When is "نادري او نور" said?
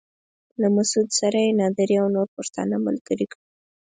1.61-2.27